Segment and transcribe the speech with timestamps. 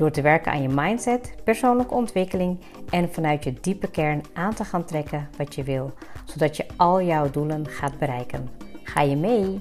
[0.00, 4.64] Door te werken aan je mindset, persoonlijke ontwikkeling en vanuit je diepe kern aan te
[4.64, 5.92] gaan trekken wat je wil,
[6.24, 8.48] zodat je al jouw doelen gaat bereiken.
[8.82, 9.60] Ga je mee?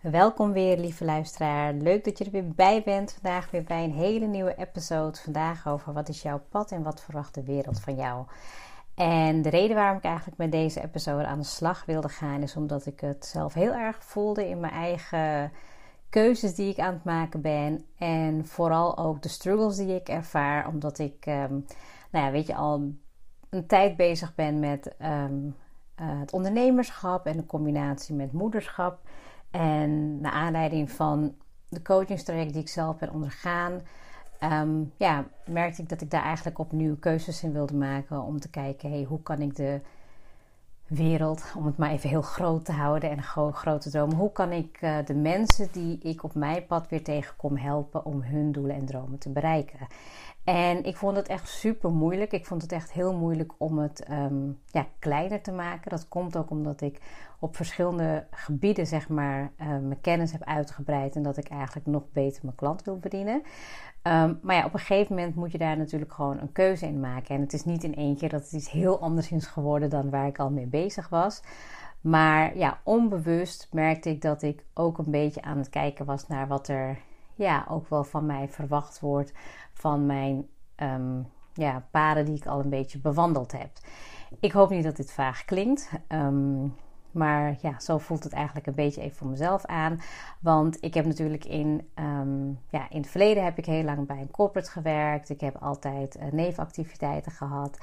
[0.00, 1.74] Welkom weer, lieve luisteraar.
[1.74, 3.18] Leuk dat je er weer bij bent.
[3.20, 5.18] Vandaag weer bij een hele nieuwe episode.
[5.18, 8.26] Vandaag over wat is jouw pad en wat verwacht de wereld van jou.
[8.98, 12.56] En de reden waarom ik eigenlijk met deze episode aan de slag wilde gaan, is
[12.56, 15.52] omdat ik het zelf heel erg voelde in mijn eigen
[16.08, 17.84] keuzes die ik aan het maken ben.
[17.98, 21.64] En vooral ook de struggles die ik ervaar, omdat ik, um,
[22.10, 22.92] nou ja, weet je, al
[23.50, 25.46] een tijd bezig ben met um,
[26.00, 28.98] uh, het ondernemerschap en de combinatie met moederschap.
[29.50, 31.34] En naar aanleiding van
[31.68, 33.80] de coachingstraject die ik zelf ben ondergaan,
[34.42, 38.22] um, ja, merkte ik dat ik daar eigenlijk opnieuw keuzes in wilde maken.
[38.22, 39.80] Om te kijken, hey, hoe kan ik de
[40.86, 44.16] wereld, om het maar even heel groot te houden en gewoon grote dromen.
[44.16, 48.22] Hoe kan ik uh, de mensen die ik op mijn pad weer tegenkom helpen om
[48.22, 49.86] hun doelen en dromen te bereiken?
[50.44, 52.32] En ik vond het echt super moeilijk.
[52.32, 55.90] Ik vond het echt heel moeilijk om het um, ja, kleiner te maken.
[55.90, 57.00] Dat komt ook omdat ik
[57.38, 61.16] op verschillende gebieden, zeg maar, uh, mijn kennis heb uitgebreid.
[61.16, 63.42] En dat ik eigenlijk nog beter mijn klant wil bedienen.
[64.02, 67.00] Um, maar ja, op een gegeven moment moet je daar natuurlijk gewoon een keuze in
[67.00, 67.34] maken.
[67.34, 70.10] En het is niet in één keer dat het iets heel anders is geworden dan
[70.10, 71.42] waar ik al mee bezig was.
[72.00, 76.48] Maar ja, onbewust merkte ik dat ik ook een beetje aan het kijken was naar
[76.48, 76.98] wat er
[77.34, 79.32] ja, ook wel van mij verwacht wordt.
[79.72, 83.70] Van mijn um, ja, paden die ik al een beetje bewandeld heb.
[84.40, 85.90] Ik hoop niet dat dit vaag klinkt.
[86.08, 86.74] Um,
[87.10, 90.00] maar ja, zo voelt het eigenlijk een beetje even voor mezelf aan.
[90.40, 94.20] Want ik heb natuurlijk in, um, ja, in het verleden heb ik heel lang bij
[94.20, 95.28] een corporate gewerkt.
[95.28, 97.78] Ik heb altijd uh, nevenactiviteiten gehad.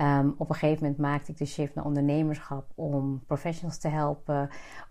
[0.00, 4.48] Um, op een gegeven moment maakte ik de shift naar ondernemerschap om professionals te helpen.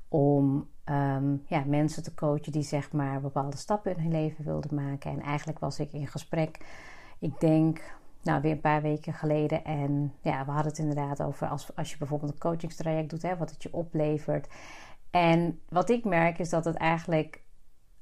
[0.07, 4.75] Om um, ja, mensen te coachen die zeg maar bepaalde stappen in hun leven wilden
[4.75, 5.11] maken.
[5.11, 6.57] En eigenlijk was ik in gesprek,
[7.19, 7.81] ik denk
[8.25, 9.63] nou, weer een paar weken geleden.
[9.63, 13.37] En ja, we hadden het inderdaad over als, als je bijvoorbeeld een coachingstraject doet, hè,
[13.37, 14.47] wat het je oplevert.
[15.11, 17.43] En wat ik merk is dat het eigenlijk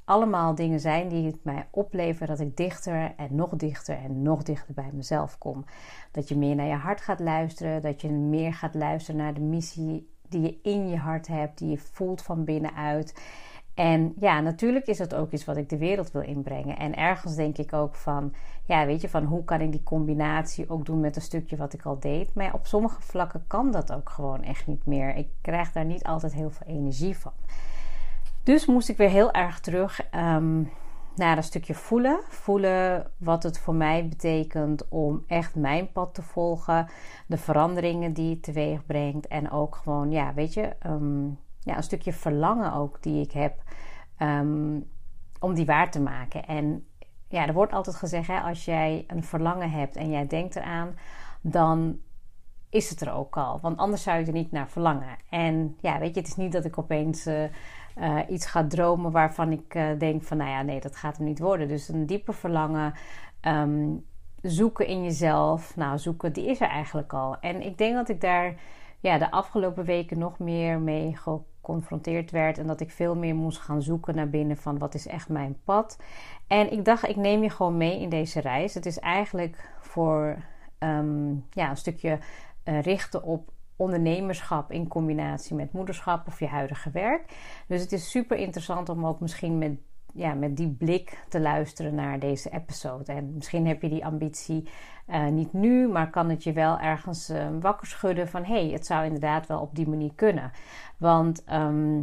[0.05, 4.43] allemaal dingen zijn die het mij opleveren dat ik dichter en nog dichter en nog
[4.43, 5.65] dichter bij mezelf kom.
[6.11, 9.41] Dat je meer naar je hart gaat luisteren, dat je meer gaat luisteren naar de
[9.41, 13.21] missie die je in je hart hebt, die je voelt van binnenuit.
[13.73, 16.77] En ja, natuurlijk is dat ook iets wat ik de wereld wil inbrengen.
[16.77, 18.33] En ergens denk ik ook van,
[18.65, 21.73] ja, weet je, van hoe kan ik die combinatie ook doen met een stukje wat
[21.73, 22.33] ik al deed.
[22.33, 25.15] Maar op sommige vlakken kan dat ook gewoon echt niet meer.
[25.15, 27.31] Ik krijg daar niet altijd heel veel energie van.
[28.43, 30.69] Dus moest ik weer heel erg terug um,
[31.15, 32.19] naar een stukje voelen.
[32.29, 36.87] Voelen wat het voor mij betekent om echt mijn pad te volgen.
[37.27, 39.27] De veranderingen die het teweeg brengt.
[39.27, 43.63] En ook gewoon, ja, weet je, um, ja, een stukje verlangen ook die ik heb
[44.19, 44.91] um,
[45.39, 46.45] om die waar te maken.
[46.45, 46.87] En
[47.27, 50.95] ja, er wordt altijd gezegd, hè, als jij een verlangen hebt en jij denkt eraan,
[51.41, 51.99] dan
[52.69, 53.59] is het er ook al.
[53.59, 55.17] Want anders zou je er niet naar verlangen.
[55.29, 57.43] En ja, weet je, het is niet dat ik opeens uh,
[57.97, 61.25] uh, iets ga dromen waarvan ik uh, denk van, nou ja, nee, dat gaat hem
[61.25, 61.67] niet worden.
[61.67, 62.93] Dus een diepe verlangen,
[63.41, 64.05] um,
[64.41, 65.75] zoeken in jezelf.
[65.75, 67.39] Nou, zoeken, die is er eigenlijk al.
[67.39, 68.55] En ik denk dat ik daar
[68.99, 71.15] ja, de afgelopen weken nog meer mee
[71.63, 72.57] geconfronteerd werd.
[72.57, 75.57] En dat ik veel meer moest gaan zoeken naar binnen van wat is echt mijn
[75.63, 75.97] pad.
[76.47, 78.73] En ik dacht, ik neem je gewoon mee in deze reis.
[78.73, 80.37] Het is eigenlijk voor
[80.79, 82.19] um, ja, een stukje
[82.65, 87.33] uh, richten op ondernemerschap in combinatie met moederschap of je huidige werk.
[87.67, 89.77] Dus het is super interessant om ook misschien met
[90.13, 93.11] ja, met die blik te luisteren naar deze episode.
[93.11, 94.69] En misschien heb je die ambitie
[95.09, 98.69] uh, niet nu, maar kan het je wel ergens uh, wakker schudden van hé, hey,
[98.69, 100.51] het zou inderdaad wel op die manier kunnen.
[100.97, 101.93] Want um,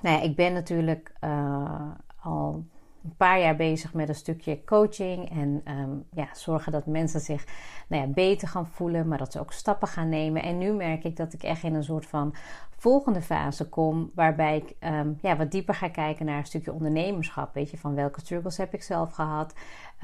[0.00, 1.90] nou ja, ik ben natuurlijk uh,
[2.22, 2.64] al
[3.04, 7.44] een paar jaar bezig met een stukje coaching en um, ja, zorgen dat mensen zich
[7.88, 10.42] nou ja, beter gaan voelen, maar dat ze ook stappen gaan nemen.
[10.42, 12.34] En nu merk ik dat ik echt in een soort van
[12.76, 17.54] volgende fase kom, waarbij ik um, ja, wat dieper ga kijken naar een stukje ondernemerschap.
[17.54, 19.54] Weet je, van welke struggles heb ik zelf gehad,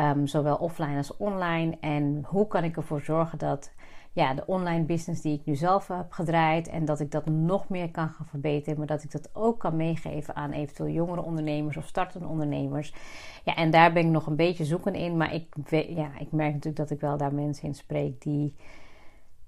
[0.00, 1.76] um, zowel offline als online.
[1.80, 3.72] En hoe kan ik ervoor zorgen dat
[4.18, 6.68] ja, de online business die ik nu zelf heb gedraaid.
[6.68, 8.78] En dat ik dat nog meer kan gaan verbeteren.
[8.78, 12.92] Maar dat ik dat ook kan meegeven aan eventueel jongere ondernemers of startende ondernemers.
[13.44, 15.16] Ja, en daar ben ik nog een beetje zoeken in.
[15.16, 15.46] Maar ik,
[15.88, 18.54] ja, ik merk natuurlijk dat ik wel daar mensen in spreek die,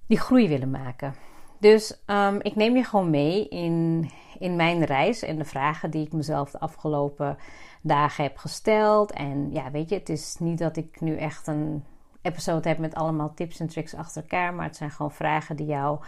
[0.06, 1.14] die groei willen maken.
[1.58, 6.06] Dus um, ik neem je gewoon mee in, in mijn reis en de vragen die
[6.06, 7.36] ik mezelf de afgelopen
[7.82, 9.12] dagen heb gesteld.
[9.12, 11.84] En ja, weet je, het is niet dat ik nu echt een
[12.22, 14.54] episode heb met allemaal tips en tricks achter elkaar.
[14.54, 16.00] Maar het zijn gewoon vragen die jou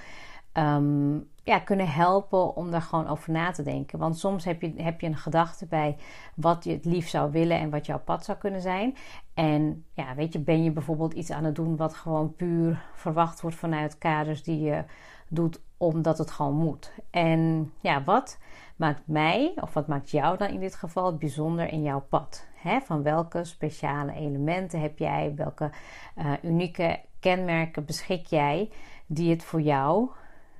[0.53, 3.99] um, ja, kunnen helpen om daar gewoon over na te denken.
[3.99, 5.97] Want soms heb je, heb je een gedachte bij
[6.35, 8.97] wat je het liefst zou willen en wat jouw pad zou kunnen zijn.
[9.35, 13.41] En ja, weet je, ben je bijvoorbeeld iets aan het doen wat gewoon puur verwacht
[13.41, 14.85] wordt vanuit kaders die je
[15.29, 16.93] doet omdat het gewoon moet.
[17.11, 18.39] En ja, wat
[18.77, 22.47] maakt mij, of wat maakt jou dan in dit geval bijzonder in jouw pad?
[22.85, 25.33] Van welke speciale elementen heb jij?
[25.37, 25.71] Welke
[26.19, 28.71] uh, unieke kenmerken beschik jij
[29.07, 30.11] die het voor jou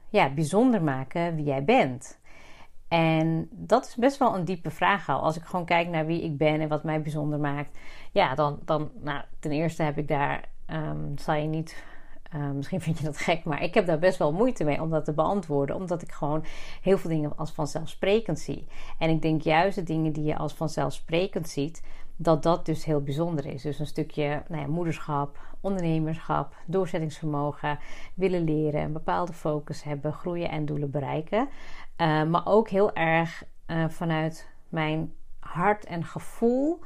[0.09, 2.21] ja, bijzonder maken wie jij bent?
[2.89, 5.21] En dat is best wel een diepe vraag al.
[5.21, 7.79] Als ik gewoon kijk naar wie ik ben en wat mij bijzonder maakt.
[8.11, 11.85] Ja, dan, dan nou, ten eerste heb ik daar, um, zal je niet
[12.35, 14.91] uh, misschien vind je dat gek, maar ik heb daar best wel moeite mee om
[14.91, 15.77] dat te beantwoorden.
[15.77, 16.45] Omdat ik gewoon
[16.83, 18.67] heel veel dingen als vanzelfsprekend zie.
[18.99, 21.83] En ik denk juist de dingen die je als vanzelfsprekend ziet,
[22.17, 23.63] dat dat dus heel bijzonder is.
[23.63, 27.79] Dus een stukje nou ja, moederschap, ondernemerschap, doorzettingsvermogen,
[28.15, 31.49] willen leren, een bepaalde focus hebben, groeien en doelen bereiken.
[31.97, 36.81] Uh, maar ook heel erg uh, vanuit mijn hart en gevoel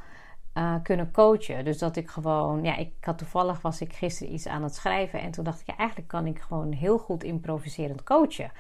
[0.59, 1.65] uh, kunnen coachen.
[1.65, 5.21] Dus dat ik gewoon, ja, ik had toevallig was ik gisteren iets aan het schrijven
[5.21, 8.51] en toen dacht ik, ja, eigenlijk kan ik gewoon heel goed improviserend coachen.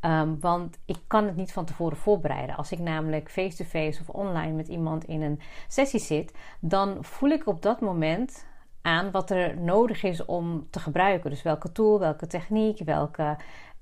[0.00, 2.56] Um, want ik kan het niet van tevoren voorbereiden.
[2.56, 7.46] Als ik namelijk face-to-face of online met iemand in een sessie zit, dan voel ik
[7.46, 8.46] op dat moment
[8.82, 11.30] aan wat er nodig is om te gebruiken.
[11.30, 13.36] Dus welke tool, welke techniek, welke,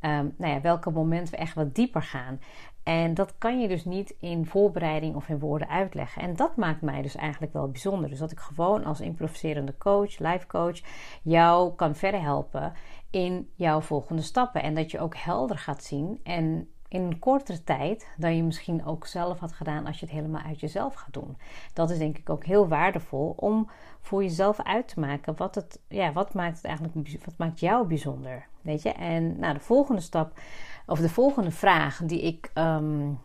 [0.05, 2.41] um, nou ja, welke moment we echt wat dieper gaan.
[2.83, 6.23] En dat kan je dus niet in voorbereiding of in woorden uitleggen.
[6.23, 8.11] En dat maakt mij dus eigenlijk wel bijzonder.
[8.11, 10.81] Dus dat ik gewoon als improviserende coach, life coach,
[11.23, 12.73] jou kan verder helpen
[13.11, 14.63] in jouw volgende stappen.
[14.63, 18.87] En dat je ook helder gaat zien en in een kortere tijd dan je misschien
[18.87, 21.37] ook zelf had gedaan als je het helemaal uit jezelf gaat doen.
[21.73, 23.71] Dat is denk ik ook heel waardevol om
[24.01, 27.87] voor jezelf uit te maken wat het, ja, wat maakt het eigenlijk, wat maakt jou
[27.87, 28.93] bijzonder, weet je?
[28.93, 30.39] En nou, de volgende stap
[30.87, 33.21] of de volgende vraag die ik, um,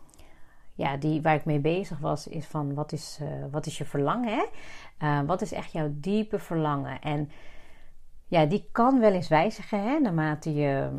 [0.73, 3.85] ja, die, waar ik mee bezig was, is van wat is, uh, wat is je
[3.85, 4.33] verlangen?
[4.33, 4.45] Hè?
[5.07, 7.01] Uh, wat is echt jouw diepe verlangen?
[7.01, 7.31] En
[8.27, 10.89] ja, die kan wel eens wijzigen hè, naarmate je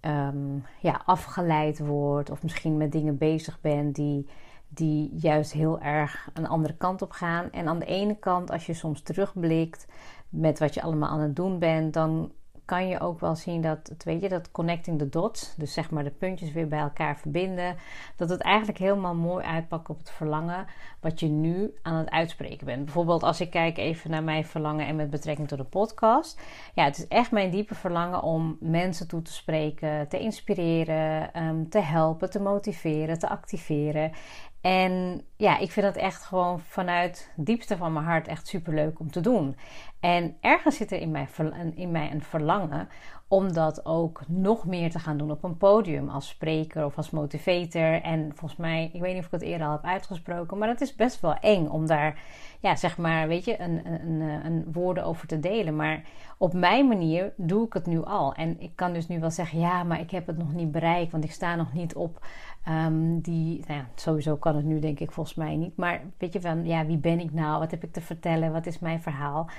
[0.00, 4.28] um, ja, afgeleid wordt of misschien met dingen bezig bent die,
[4.68, 7.50] die juist heel erg een andere kant op gaan.
[7.50, 9.86] En aan de ene kant, als je soms terugblikt
[10.28, 12.32] met wat je allemaal aan het doen bent, dan
[12.70, 15.90] kan je ook wel zien dat, het, weet je, dat connecting the dots, dus zeg
[15.90, 17.76] maar de puntjes weer bij elkaar verbinden,
[18.16, 20.66] dat het eigenlijk helemaal mooi uitpakt op het verlangen
[21.00, 22.84] wat je nu aan het uitspreken bent.
[22.84, 26.40] Bijvoorbeeld als ik kijk even naar mijn verlangen en met betrekking tot de podcast.
[26.74, 31.68] Ja, het is echt mijn diepe verlangen om mensen toe te spreken, te inspireren, ehm,
[31.68, 34.12] te helpen, te motiveren, te activeren.
[34.60, 38.74] En ja, ik vind dat echt gewoon vanuit het diepste van mijn hart echt super
[38.74, 39.56] leuk om te doen.
[40.00, 41.28] En ergens zit er in mij,
[41.74, 42.88] in mij een verlangen
[43.28, 47.10] om dat ook nog meer te gaan doen op een podium als spreker of als
[47.10, 48.02] motivator.
[48.02, 50.80] En volgens mij, ik weet niet of ik het eerder al heb uitgesproken, maar het
[50.80, 52.22] is best wel eng om daar,
[52.60, 55.76] ja, zeg maar, weet je, een, een, een, een woorden over te delen.
[55.76, 56.02] Maar
[56.38, 58.34] op mijn manier doe ik het nu al.
[58.34, 61.12] En ik kan dus nu wel zeggen, ja, maar ik heb het nog niet bereikt,
[61.12, 62.26] want ik sta nog niet op
[62.68, 65.76] um, die, nou ja, sowieso kan het nu denk ik volgens mij niet.
[65.76, 67.58] Maar weet je van, ja, wie ben ik nou?
[67.58, 68.52] Wat heb ik te vertellen?
[68.52, 69.50] Wat is mijn verhaal?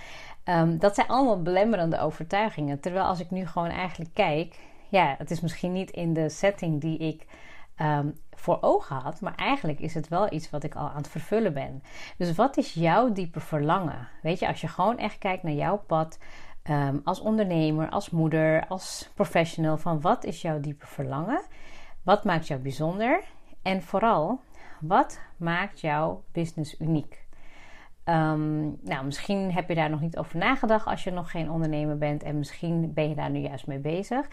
[0.46, 2.80] Um, dat zijn allemaal belemmerende overtuigingen.
[2.80, 6.82] Terwijl als ik nu gewoon eigenlijk kijk, ja, het is misschien niet in de setting
[6.82, 7.26] die ik
[7.82, 11.08] um, voor ogen had, maar eigenlijk is het wel iets wat ik al aan het
[11.08, 11.84] vervullen ben.
[12.18, 14.08] Dus wat is jouw diepe verlangen?
[14.22, 16.18] Weet je, als je gewoon echt kijkt naar jouw pad.
[16.70, 21.42] Um, als ondernemer, als moeder, als professional, van wat is jouw diepe verlangen?
[22.04, 23.24] Wat maakt jou bijzonder?
[23.62, 24.40] En vooral,
[24.80, 27.26] wat maakt jouw business uniek?
[28.06, 31.98] Um, nou, misschien heb je daar nog niet over nagedacht als je nog geen ondernemer
[31.98, 34.28] bent en misschien ben je daar nu juist mee bezig.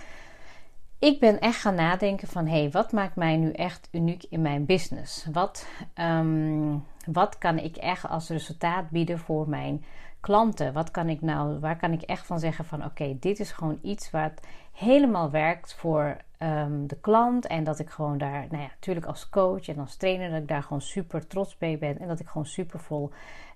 [1.00, 4.42] Ik ben echt gaan nadenken van hé, hey, wat maakt mij nu echt uniek in
[4.42, 5.26] mijn business?
[5.32, 9.84] Wat, um, wat kan ik echt als resultaat bieden voor mijn
[10.20, 10.72] klanten?
[10.72, 13.78] Wat kan ik nou, waar kan ik echt van zeggen van oké, dit is gewoon
[13.82, 14.32] iets wat
[14.72, 17.46] helemaal werkt voor um, de klant.
[17.46, 20.48] En dat ik gewoon daar, nou ja, natuurlijk als coach en als trainer, dat ik
[20.48, 21.98] daar gewoon super trots bij ben.
[21.98, 23.10] En dat ik gewoon super vol,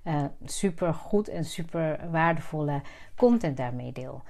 [0.04, 2.82] uh, super goed en super waardevolle
[3.16, 4.22] content daarmee deel.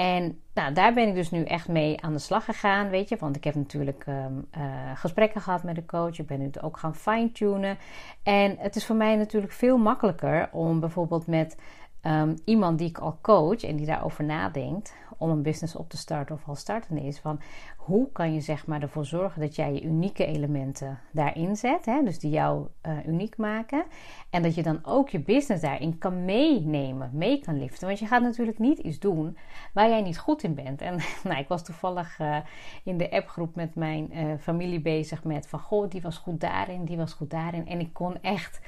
[0.00, 3.16] En nou, daar ben ik dus nu echt mee aan de slag gegaan, weet je.
[3.16, 4.62] Want ik heb natuurlijk ehm, eh,
[4.94, 6.18] gesprekken gehad met de coach.
[6.18, 7.78] Ik ben nu ook gaan fine-tunen.
[8.22, 11.56] En het is voor mij natuurlijk veel makkelijker om bijvoorbeeld met
[12.02, 15.96] um, iemand die ik al coach en die daarover nadenkt om een business op te
[15.96, 17.18] starten of al starten is.
[17.18, 17.40] Van
[17.76, 21.84] hoe kan je zeg maar ervoor zorgen dat jij je unieke elementen daarin zet.
[21.84, 23.84] Hè, dus die jou uh, uniek maken.
[24.30, 27.86] En dat je dan ook je business daarin kan meenemen, mee kan liften.
[27.86, 29.36] Want je gaat natuurlijk niet iets doen
[29.72, 30.80] waar jij niet goed in bent.
[30.80, 32.36] En nou, ik was toevallig uh,
[32.84, 36.84] in de appgroep met mijn uh, familie bezig met van goh, die was goed daarin,
[36.84, 37.66] die was goed daarin.
[37.66, 38.60] En ik kon echt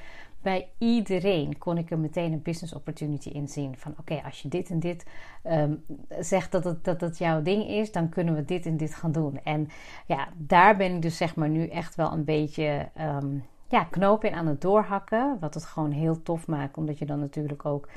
[0.43, 3.77] bij iedereen kon ik er meteen een business opportunity in zien.
[3.77, 5.07] Van oké, als je dit en dit
[5.45, 5.85] um,
[6.21, 9.13] zegt dat het, dat het jouw ding is, dan kunnen we dit en dit gaan
[9.13, 9.41] doen.
[9.43, 9.69] En
[10.07, 14.25] ja, daar ben ik dus zeg maar nu echt wel een beetje um, ja, knoop
[14.25, 15.37] in aan het doorhakken.
[15.41, 17.89] Wat het gewoon heel tof maakt, omdat je dan natuurlijk ook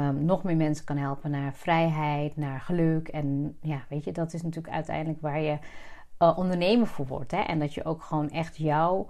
[0.00, 3.08] um, nog meer mensen kan helpen naar vrijheid, naar geluk.
[3.08, 5.58] En ja, weet je, dat is natuurlijk uiteindelijk waar je
[6.18, 7.30] uh, ondernemer voor wordt.
[7.30, 7.40] Hè?
[7.40, 9.06] En dat je ook gewoon echt jouw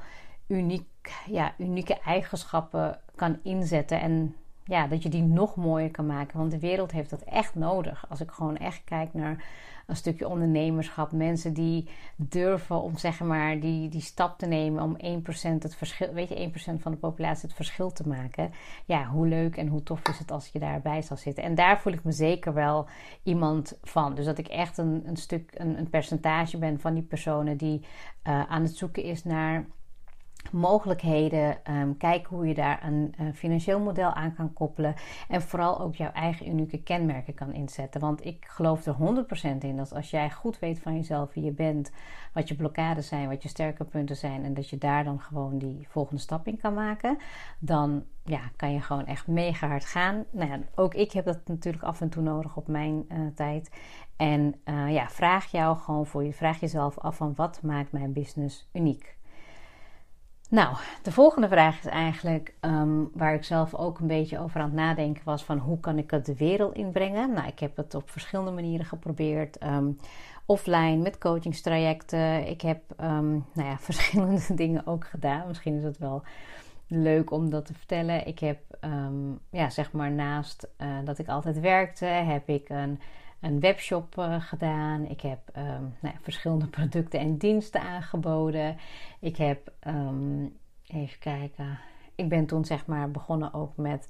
[0.47, 0.87] uniek,
[1.27, 4.01] ja, unieke eigenschappen kan inzetten.
[4.01, 6.39] En ja, dat je die nog mooier kan maken.
[6.39, 8.07] Want de wereld heeft dat echt nodig.
[8.09, 9.45] Als ik gewoon echt kijk naar
[9.87, 11.13] een stukje ondernemerschap.
[11.13, 16.13] Mensen die durven om zeg maar die, die stap te nemen om 1% het verschil,
[16.13, 18.53] weet je, 1% van de populatie het verschil te maken.
[18.85, 21.45] Ja, hoe leuk en hoe tof is het als je daarbij zal zitten.
[21.45, 22.89] En daar voel ik me zeker wel
[23.23, 24.15] iemand van.
[24.15, 27.81] Dus dat ik echt een, een stuk, een, een percentage ben van die personen die
[27.81, 29.67] uh, aan het zoeken is naar
[30.53, 31.57] mogelijkheden.
[31.71, 34.95] Um, kijken hoe je daar een financieel model aan kan koppelen.
[35.29, 38.01] En vooral ook jouw eigen unieke kenmerken kan inzetten.
[38.01, 38.97] Want ik geloof er
[39.55, 41.93] 100% in dat als jij goed weet van jezelf wie je bent,
[42.33, 44.45] wat je blokkades zijn, wat je sterke punten zijn.
[44.45, 47.19] En dat je daar dan gewoon die volgende stap in kan maken.
[47.59, 50.25] Dan ja, kan je gewoon echt mega hard gaan.
[50.31, 53.71] Nou ja, ook ik heb dat natuurlijk af en toe nodig op mijn uh, tijd.
[54.17, 58.13] En uh, ja, vraag jou gewoon voor je, vraag jezelf af van wat maakt mijn
[58.13, 59.17] business uniek.
[60.55, 64.67] Nou, de volgende vraag is eigenlijk um, waar ik zelf ook een beetje over aan
[64.67, 67.33] het nadenken was van hoe kan ik het de wereld inbrengen.
[67.33, 69.63] Nou, ik heb het op verschillende manieren geprobeerd.
[69.63, 69.99] Um,
[70.47, 72.47] offline met coachingstrajecten.
[72.47, 75.49] Ik heb um, nou ja, verschillende dingen ook gedaan.
[75.49, 76.23] Misschien is het wel
[76.87, 78.27] leuk om dat te vertellen.
[78.27, 78.59] Ik heb,
[79.51, 83.01] ja, zeg maar naast uh, dat ik altijd werkte, heb ik een
[83.45, 85.07] een webshop uh, gedaan.
[85.07, 85.65] Ik heb um,
[86.01, 88.77] nou ja, verschillende producten en diensten aangeboden.
[89.21, 91.79] Ik heb, um, even kijken,
[92.15, 94.09] ik ben toen zeg maar begonnen ook met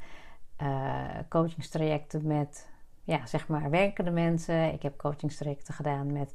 [0.62, 2.70] uh, coachingstrajecten met,
[3.04, 4.72] ja, zeg maar werkende mensen.
[4.72, 6.34] Ik heb coachingstrajecten gedaan met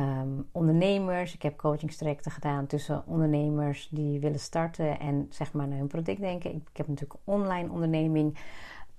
[0.00, 1.34] um, ondernemers.
[1.34, 6.20] Ik heb coachingstrajecten gedaan tussen ondernemers die willen starten en zeg maar naar hun product
[6.20, 6.54] denken.
[6.54, 8.38] Ik, heb natuurlijk online onderneming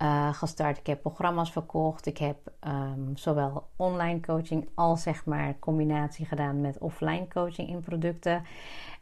[0.02, 0.78] uh, gestart.
[0.78, 2.06] Ik heb programma's verkocht.
[2.06, 7.80] Ik heb um, zowel online coaching als zeg maar combinatie gedaan met offline coaching in
[7.80, 8.44] producten.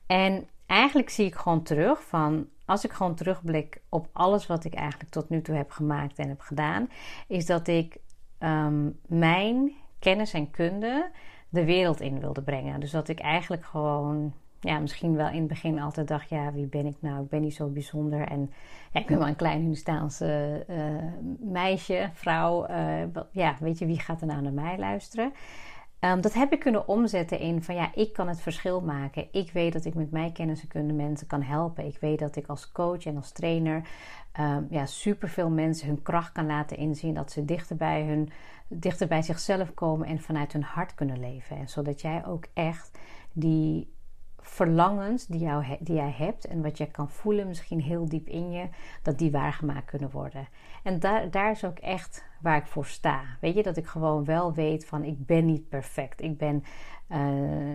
[0.07, 4.75] En eigenlijk zie ik gewoon terug van als ik gewoon terugblik op alles wat ik
[4.75, 6.88] eigenlijk tot nu toe heb gemaakt en heb gedaan,
[7.26, 7.99] is dat ik
[8.38, 11.11] um, mijn kennis en kunde
[11.49, 12.80] de wereld in wilde brengen.
[12.80, 16.67] Dus dat ik eigenlijk gewoon ja, misschien wel in het begin altijd dacht: ja, wie
[16.67, 17.23] ben ik nou?
[17.23, 18.29] Ik ben niet zo bijzonder.
[18.29, 18.50] En
[18.93, 22.69] ja, ik ben wel een klein Hindustaanse uh, meisje, vrouw.
[22.69, 25.33] Uh, ja, weet je, wie gaat er nou naar mij luisteren?
[26.00, 29.29] Um, dat heb ik kunnen omzetten in van ja, ik kan het verschil maken.
[29.33, 31.87] Ik weet dat ik met mijn kennis en kunde mensen kan helpen.
[31.87, 33.88] Ik weet dat ik als coach en als trainer
[34.40, 37.14] um, ja, superveel mensen hun kracht kan laten inzien.
[37.14, 38.31] Dat ze dichter bij, hun,
[38.69, 41.57] dichter bij zichzelf komen en vanuit hun hart kunnen leven.
[41.57, 42.99] En zodat jij ook echt
[43.33, 43.99] die
[44.42, 48.50] verlangens die, jou, die jij hebt en wat jij kan voelen, misschien heel diep in
[48.50, 48.68] je,
[49.02, 50.49] dat die waargemaakt kunnen worden.
[50.82, 53.23] En daar, daar is ook echt waar ik voor sta.
[53.40, 56.23] Weet je, dat ik gewoon wel weet van ik ben niet perfect.
[56.23, 56.64] Ik ben,
[57.09, 57.18] uh,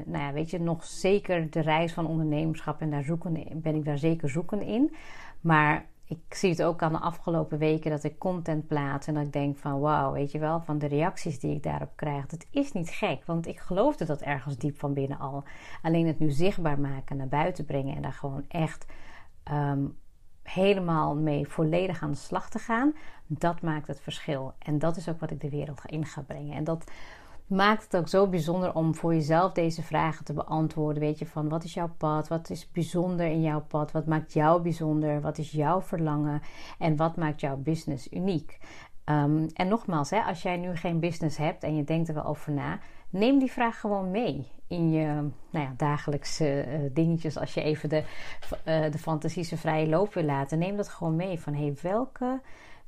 [0.06, 3.86] nou ja, weet je, nog zeker de reis van ondernemerschap en daar zoeken, ben ik
[3.86, 4.96] daar zeker zoeken in.
[5.42, 9.26] Maar ik zie het ook aan de afgelopen weken dat ik content plaats en dat
[9.26, 12.32] ik denk van wauw, weet je wel, van de reacties die ik daarop krijg.
[12.32, 15.44] Het is niet gek, want ik geloofde dat ergens diep van binnen al.
[15.82, 18.86] Alleen het nu zichtbaar maken, naar buiten brengen en daar gewoon echt
[19.52, 19.98] um,
[20.44, 22.94] helemaal mee volledig aan de slag te gaan,
[23.28, 24.54] dat maakt het verschil.
[24.60, 26.56] En dat is ook wat ik de wereld in ga brengen.
[26.56, 26.92] En dat
[27.48, 31.02] maakt het ook zo bijzonder om voor jezelf deze vragen te beantwoorden.
[31.02, 32.28] Weet je, van wat is jouw pad?
[32.28, 33.92] Wat is bijzonder in jouw pad?
[33.92, 35.22] Wat maakt jou bijzonder?
[35.22, 36.42] Wat is jouw verlangen?
[36.80, 38.58] En wat maakt jouw business uniek?
[39.10, 42.26] Um, en nogmaals, hè, als jij nu geen business hebt en je denkt er wel
[42.26, 45.06] over na, neem die vraag gewoon mee in je
[45.50, 47.38] nou ja, dagelijkse uh, dingetjes.
[47.38, 48.04] Als je even de,
[48.66, 51.40] uh, de fantasische vrije loop wil laten, neem dat gewoon mee.
[51.40, 52.42] Van hey, welke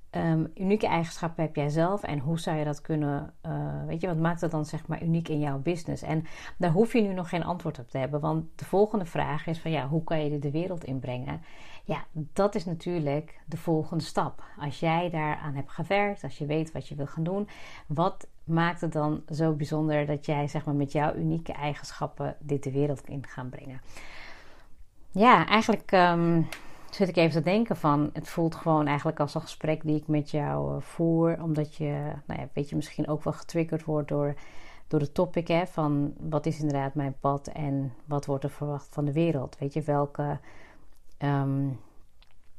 [0.09, 4.07] Ehm, unieke eigenschappen heb jij zelf en hoe zou je dat kunnen, uh, weet je,
[4.07, 6.01] wat maakt het dan zeg maar uniek in jouw business?
[6.01, 6.25] En
[6.57, 9.59] daar hoef je nu nog geen antwoord op te hebben, want de volgende vraag is
[9.59, 11.41] van ja, hoe kan je dit de wereld inbrengen?
[11.83, 14.43] Ja, dat is natuurlijk de volgende stap.
[14.59, 17.47] Als jij daaraan hebt gewerkt, als je weet wat je wil gaan doen,
[17.87, 22.63] wat maakt het dan zo bijzonder dat jij zeg maar met jouw unieke eigenschappen dit
[22.63, 23.81] de wereld in gaat brengen?
[25.11, 26.47] Ja, eigenlijk um,
[26.97, 30.07] zit ik even te denken van, het voelt gewoon eigenlijk als een gesprek die ik
[30.07, 34.07] met jou uh, voer, omdat je, nou ja, weet je, misschien ook wel getriggerd wordt
[34.07, 34.35] door,
[34.87, 38.87] door de topic hè, van wat is inderdaad mijn pad en wat wordt er verwacht
[38.91, 39.57] van de wereld.
[39.59, 40.39] Weet je, welke,
[41.19, 41.79] um,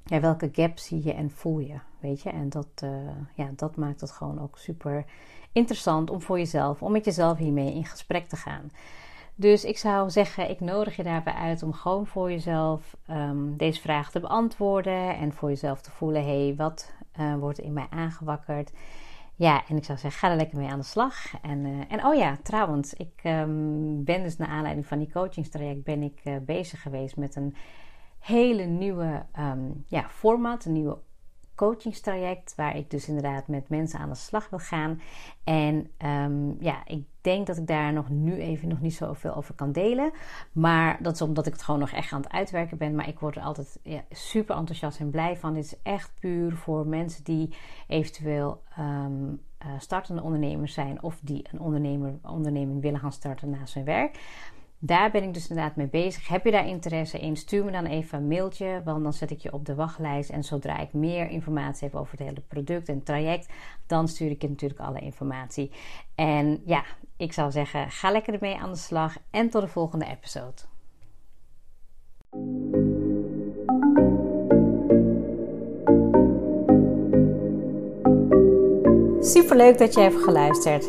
[0.04, 2.30] ja, welke gap zie je en voel je, weet je.
[2.30, 2.90] En dat, uh,
[3.35, 5.04] ja, dat maakt het gewoon ook super
[5.52, 8.71] interessant om voor jezelf, om met jezelf hiermee in gesprek te gaan.
[9.40, 13.80] Dus ik zou zeggen, ik nodig je daarbij uit om gewoon voor jezelf um, deze
[13.80, 17.87] vraag te beantwoorden en voor jezelf te voelen: hé, hey, wat uh, wordt in mij
[17.90, 18.73] aangewakkerd?
[19.35, 21.40] Ja, en ik zou zeggen, ga er lekker mee aan de slag.
[21.42, 25.85] En, uh, en oh ja, trouwens, ik um, ben dus naar aanleiding van die coachingstraject
[25.85, 27.54] ben ik uh, bezig geweest met een
[28.18, 30.99] hele nieuwe um, ja, format, een nieuwe
[31.58, 35.00] coachingstraject waar ik dus inderdaad met mensen aan de slag wil gaan.
[35.44, 39.54] En um, ja, ik denk dat ik daar nog nu even nog niet zoveel over
[39.54, 40.12] kan delen.
[40.52, 42.94] Maar dat is omdat ik het gewoon nog echt aan het uitwerken ben.
[42.94, 45.54] Maar ik word er altijd ja, super enthousiast en blij van.
[45.54, 47.54] Dit is echt puur voor mensen die
[47.86, 53.74] eventueel um, uh, startende ondernemers zijn of die een ondernemer, onderneming willen gaan starten naast
[53.74, 54.18] hun werk.
[54.80, 56.28] Daar ben ik dus inderdaad mee bezig.
[56.28, 57.37] Heb je daar interesse in?
[57.37, 60.30] Stuur me dan even een mailtje, want dan zet ik je op de wachtlijst.
[60.30, 63.49] En zodra ik meer informatie heb over het hele product en traject,
[63.87, 65.70] dan stuur ik je natuurlijk alle informatie.
[66.14, 66.85] En ja,
[67.16, 70.62] ik zou zeggen, ga lekker ermee aan de slag en tot de volgende episode.
[79.20, 80.88] Super leuk dat je hebt geluisterd.